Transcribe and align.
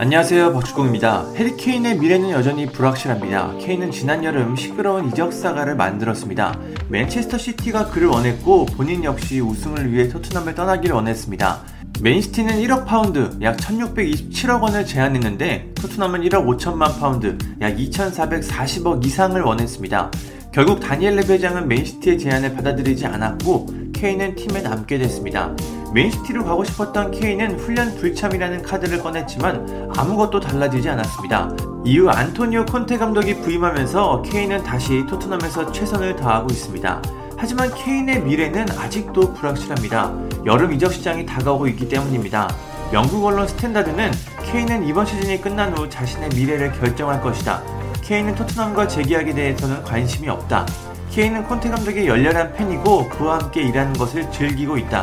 안녕하세요 0.00 0.52
박주공입니다. 0.52 1.32
해리 1.34 1.63
케인의 1.63 1.98
미래는 1.98 2.30
여전히 2.30 2.66
불확실합니다. 2.66 3.56
케인은 3.58 3.90
지난 3.90 4.22
여름 4.22 4.54
시끄러운 4.54 5.08
이적 5.08 5.32
saga를 5.32 5.74
만들었습니다. 5.74 6.56
맨체스터 6.88 7.36
시티가 7.36 7.86
그를 7.86 8.06
원했고 8.06 8.66
본인 8.66 9.02
역시 9.02 9.40
우승을 9.40 9.92
위해 9.92 10.08
토트넘을 10.08 10.54
떠나기를 10.54 10.94
원했습니다. 10.94 11.62
맨시티는 12.00 12.62
1억 12.62 12.86
파운드, 12.86 13.36
약 13.42 13.56
1627억 13.56 14.62
원을 14.62 14.86
제안했는데 14.86 15.72
토트넘은 15.74 16.20
1억 16.20 16.46
5천만 16.46 16.96
파운드, 17.00 17.36
약 17.60 17.74
2440억 17.74 19.04
이상을 19.04 19.42
원했습니다. 19.42 20.12
결국 20.52 20.78
다니엘 20.78 21.16
레비 21.16 21.22
회장은 21.22 21.66
맨시티의 21.66 22.20
제안을 22.20 22.54
받아들이지 22.54 23.04
않았고 23.04 23.66
케인은 23.98 24.36
팀에 24.36 24.62
남게 24.62 24.96
됐습니다. 24.98 25.52
맨시티로 25.92 26.44
가고 26.44 26.62
싶었던 26.62 27.10
케인은 27.10 27.58
훈련 27.58 27.96
불참이라는 27.96 28.62
카드를 28.62 29.00
꺼냈지만 29.00 29.90
아무것도 29.96 30.38
달라지지 30.38 30.88
않았습니다. 30.88 31.50
이후 31.84 32.08
안토니오 32.08 32.66
콘테 32.66 32.96
감독이 32.96 33.34
부임하면서 33.40 34.22
케인은 34.22 34.62
다시 34.62 35.04
토트넘에서 35.08 35.72
최선을 35.72 36.14
다하고 36.14 36.46
있습니다. 36.48 37.02
하지만 37.36 37.74
케인의 37.74 38.22
미래는 38.22 38.66
아직도 38.78 39.34
불확실합니다. 39.34 40.14
여름 40.46 40.72
이적 40.72 40.92
시장이 40.92 41.26
다가오고 41.26 41.66
있기 41.68 41.88
때문입니다. 41.88 42.48
영국 42.92 43.24
언론 43.24 43.48
스탠다드는 43.48 44.12
케인은 44.44 44.86
이번 44.86 45.06
시즌이 45.06 45.40
끝난 45.40 45.76
후 45.76 45.88
자신의 45.88 46.30
미래를 46.36 46.72
결정할 46.72 47.20
것이다. 47.20 47.62
케인은 48.02 48.36
토트넘과 48.36 48.86
재계약에 48.86 49.34
대해서는 49.34 49.82
관심이 49.82 50.28
없다. 50.28 50.66
케인은 51.10 51.44
콘테 51.44 51.70
감독의 51.70 52.06
열렬한 52.06 52.54
팬이고 52.54 53.08
그와 53.08 53.38
함께 53.38 53.62
일하는 53.62 53.92
것을 53.94 54.30
즐기고 54.30 54.76
있다. 54.78 55.02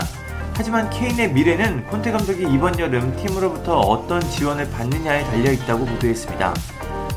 하지만 0.53 0.89
케인의 0.89 1.33
미래는 1.33 1.85
콘테 1.87 2.11
감독이 2.11 2.43
이번 2.43 2.79
여름 2.79 3.15
팀으로부터 3.17 3.79
어떤 3.79 4.21
지원을 4.21 4.69
받느냐에 4.69 5.23
달려있다고 5.25 5.85
보도했습니다. 5.85 6.53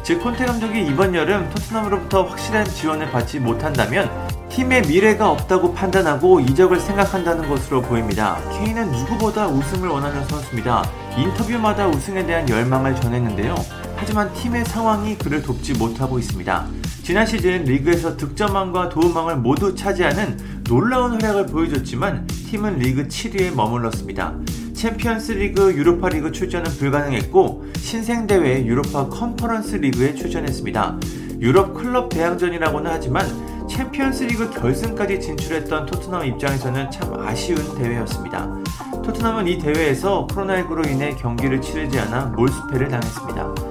즉 0.02 0.22
콘테 0.22 0.46
감독이 0.46 0.84
이번 0.86 1.14
여름 1.14 1.48
토트넘으로부터 1.50 2.24
확실한 2.24 2.64
지원을 2.64 3.10
받지 3.10 3.38
못한다면 3.38 4.10
팀의 4.48 4.82
미래가 4.82 5.30
없다고 5.30 5.74
판단하고 5.74 6.40
이적을 6.40 6.80
생각한다는 6.80 7.48
것으로 7.48 7.82
보입니다. 7.82 8.38
케인은 8.58 8.90
누구보다 8.90 9.46
우승을 9.46 9.88
원하는 9.88 10.24
선수입니다. 10.26 10.82
인터뷰마다 11.16 11.86
우승에 11.86 12.26
대한 12.26 12.48
열망을 12.48 12.96
전했는데요. 12.96 13.54
하지만 13.96 14.32
팀의 14.32 14.64
상황이 14.64 15.16
그를 15.16 15.42
돕지 15.42 15.74
못하고 15.74 16.18
있습니다. 16.18 16.66
지난 17.08 17.24
시즌 17.24 17.64
리그에서 17.64 18.18
득점왕과 18.18 18.90
도움왕을 18.90 19.36
모두 19.36 19.74
차지하는 19.74 20.36
놀라운 20.64 21.12
활약을 21.12 21.46
보여줬지만 21.46 22.26
팀은 22.26 22.80
리그 22.80 23.08
7위에 23.08 23.54
머물렀습니다. 23.54 24.34
챔피언스 24.74 25.32
리그, 25.32 25.74
유로파 25.74 26.10
리그 26.10 26.30
출전은 26.30 26.70
불가능했고 26.72 27.64
신생대회 27.78 28.66
유로파 28.66 29.08
컨퍼런스 29.08 29.76
리그에 29.76 30.14
출전했습니다. 30.16 31.00
유럽 31.40 31.72
클럽 31.72 32.10
대항전이라고는 32.10 32.90
하지만 32.90 33.26
챔피언스 33.70 34.24
리그 34.24 34.50
결승까지 34.50 35.18
진출했던 35.18 35.86
토트넘 35.86 36.26
입장에서는 36.26 36.90
참 36.90 37.14
아쉬운 37.26 37.74
대회였습니다. 37.78 38.54
토트넘은 39.02 39.48
이 39.48 39.58
대회에서 39.58 40.26
코로나19로 40.30 40.86
인해 40.86 41.16
경기를 41.16 41.62
치르지 41.62 41.98
않아 42.00 42.26
몰수패를 42.36 42.88
당했습니다. 42.88 43.67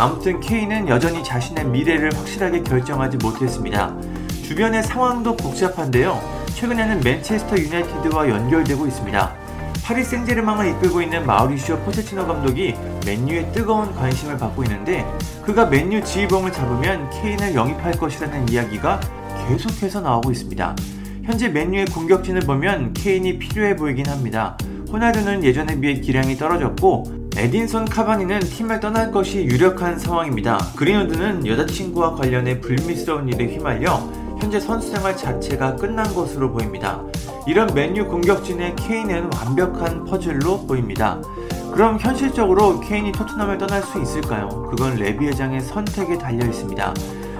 아무튼 0.00 0.40
케인은 0.40 0.88
여전히 0.88 1.22
자신의 1.22 1.66
미래를 1.66 2.16
확실하게 2.16 2.62
결정하지 2.62 3.18
못했습니다. 3.18 3.94
주변의 4.42 4.82
상황도 4.82 5.36
복잡한데요. 5.36 6.18
최근에는 6.54 7.00
맨체스터 7.00 7.58
유나이티드와 7.58 8.30
연결되고 8.30 8.86
있습니다. 8.86 9.34
파리 9.84 10.02
생제르맹을 10.02 10.70
이끌고 10.70 11.02
있는 11.02 11.26
마우리시오 11.26 11.76
포체티노 11.80 12.26
감독이 12.26 12.74
맨유에 13.04 13.52
뜨거운 13.52 13.94
관심을 13.94 14.38
받고 14.38 14.62
있는데 14.62 15.04
그가 15.44 15.66
맨유 15.66 16.02
지휘봉을 16.02 16.50
잡으면 16.50 17.10
케인을 17.10 17.54
영입할 17.54 17.92
것이라는 17.98 18.48
이야기가 18.48 19.00
계속해서 19.48 20.00
나오고 20.00 20.30
있습니다. 20.30 20.76
현재 21.24 21.48
맨유의 21.48 21.84
공격진을 21.86 22.40
보면 22.46 22.94
케인이 22.94 23.38
필요해 23.38 23.76
보이긴 23.76 24.06
합니다. 24.08 24.56
호나르는 24.90 25.44
예전에 25.44 25.78
비해 25.78 26.00
기량이 26.00 26.36
떨어졌고 26.36 27.19
에딘손 27.40 27.86
카바니는 27.86 28.40
팀을 28.40 28.80
떠날 28.80 29.10
것이 29.10 29.38
유력한 29.38 29.98
상황입니다. 29.98 30.58
그린우드는 30.76 31.46
여자친구와 31.46 32.14
관련해 32.14 32.60
불미스러운 32.60 33.30
일에 33.30 33.46
휘말려 33.46 33.94
현재 34.38 34.60
선수 34.60 34.90
생활 34.90 35.16
자체가 35.16 35.76
끝난 35.76 36.12
것으로 36.12 36.52
보입니다. 36.52 37.02
이런 37.46 37.72
맨유 37.72 38.08
공격진의 38.08 38.76
케인은 38.76 39.30
완벽한 39.34 40.04
퍼즐로 40.04 40.66
보입니다. 40.66 41.18
그럼 41.72 41.98
현실적으로 41.98 42.78
케인이 42.78 43.10
토트넘을 43.10 43.56
떠날 43.56 43.82
수 43.84 43.98
있을까요? 44.02 44.68
그건 44.70 44.96
레비 44.96 45.26
회장의 45.28 45.62
선택에 45.62 46.18
달려 46.18 46.44
있습니다. 46.44 46.92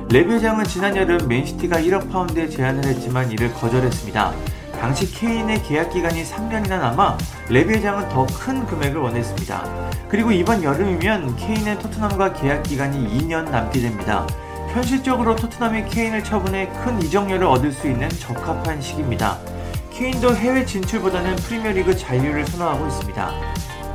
레비 0.09 0.33
회장은 0.33 0.65
지난 0.65 0.97
여름 0.97 1.29
맨시티가 1.29 1.77
1억 1.77 2.11
파운드에 2.11 2.49
제안을 2.49 2.87
했지만 2.87 3.31
이를 3.31 3.53
거절했습니다. 3.53 4.33
당시 4.81 5.13
케인의 5.13 5.63
계약 5.63 5.91
기간이 5.91 6.25
3년이나 6.25 6.79
남아 6.79 7.19
레비 7.51 7.75
회장은 7.75 8.09
더 8.09 8.27
큰 8.27 8.65
금액을 8.67 8.99
원했습니다. 8.99 9.63
그리고 10.09 10.33
이번 10.33 10.63
여름이면 10.65 11.37
케인의 11.37 11.79
토트넘과 11.79 12.33
계약 12.33 12.63
기간이 12.63 13.07
2년 13.19 13.51
남게 13.51 13.79
됩니다. 13.81 14.27
현실적으로 14.73 15.37
토트넘이 15.37 15.85
케인을 15.91 16.25
처분해 16.25 16.71
큰 16.83 17.03
이적료를 17.03 17.47
얻을 17.47 17.73
수 17.73 17.89
있는 17.89 18.09
적합한 18.09 18.81
시기입니다. 18.81 19.39
케인도 19.93 20.35
해외 20.35 20.65
진출보다는 20.65 21.37
프리미어리그 21.37 21.95
잔류를 21.97 22.47
선호하고 22.47 22.87
있습니다. 22.87 23.31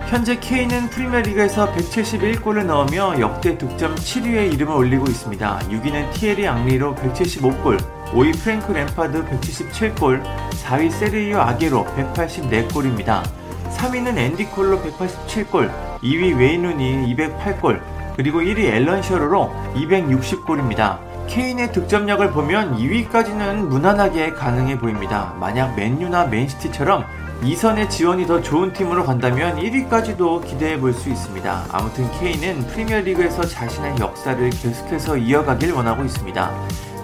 현재 0.08 0.40
케인은 0.40 0.92
프리미어리그에서 0.92 1.74
171골을 1.74 2.66
넣으며 2.66 3.20
역대 3.20 3.58
득점 3.58 3.96
7위에 3.96 4.54
이름을 4.54 4.76
올리고 4.76 5.06
있습니다. 5.08 5.60
6위는 5.68 6.14
티에리 6.14 6.48
앙리로 6.48 6.94
175골, 6.94 7.80
5위 8.12 8.40
프랭크 8.40 8.72
램파드 8.72 9.26
177골, 9.26 10.24
4위 10.52 10.92
세르히오 10.92 11.40
아게로 11.40 11.86
184골입니다. 11.86 13.24
3위는 13.72 14.16
앤디 14.16 14.46
콜로 14.46 14.80
187골, 14.80 15.72
2위 16.04 16.38
웨이눈이 16.38 17.16
208골, 17.16 17.82
그리고 18.16 18.42
1위 18.42 18.60
앨런 18.60 19.02
시어러로 19.02 19.52
260골입니다. 19.74 21.00
케인의 21.28 21.72
득점력을 21.72 22.30
보면 22.30 22.78
2위까지는 22.78 23.68
무난하게 23.68 24.34
가능해 24.34 24.78
보입니다. 24.78 25.34
만약 25.40 25.76
맨유나 25.76 26.26
맨시티처럼 26.28 27.25
2선의 27.42 27.90
지원이 27.90 28.26
더 28.26 28.42
좋은 28.42 28.74
팀으로 28.74 29.06
간다면 29.06 29.58
1위까지도 29.58 30.44
기대해 30.46 30.80
볼 30.80 30.94
수 30.94 31.10
있습니다. 31.10 31.66
아무튼 31.72 32.10
케인은 32.20 32.66
프리미어리그에서 32.68 33.44
자신의 33.44 33.96
역사를 34.00 34.50
계속해서 34.50 35.18
이어가길 35.18 35.74
원하고 35.74 36.04
있습니다. 36.04 36.52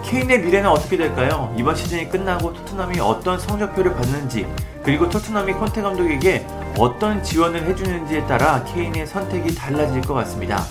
케인의 0.04 0.40
미래는 0.40 0.68
어떻게 0.68 0.96
될까요? 0.96 1.54
이번 1.56 1.76
시즌이 1.76 2.08
끝나고 2.08 2.52
토트넘이 2.54 2.98
어떤 3.00 3.38
성적표를 3.38 3.94
받는지 3.94 4.46
그리고 4.82 5.08
토트넘이 5.08 5.52
콘테 5.52 5.82
감독에게 5.82 6.46
어떤 6.78 7.22
지원을 7.22 7.64
해주는지에 7.64 8.26
따라 8.26 8.64
케인의 8.64 9.06
선택이 9.06 9.54
달라질 9.54 10.00
것 10.00 10.14
같습니다. 10.14 10.64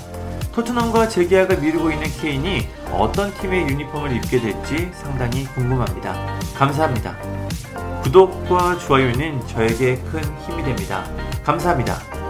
토트넘과 0.53 1.07
재계약을 1.07 1.59
미루고 1.59 1.91
있는 1.91 2.07
케인이 2.19 2.67
어떤 2.91 3.33
팀의 3.35 3.61
유니폼을 3.69 4.15
입게 4.15 4.39
될지 4.39 4.91
상당히 4.93 5.45
궁금합니다. 5.45 6.13
감사합니다. 6.55 7.15
구독과 8.03 8.77
좋아요는 8.79 9.47
저에게 9.47 9.97
큰 9.97 10.21
힘이 10.45 10.63
됩니다. 10.63 11.05
감사합니다. 11.43 12.20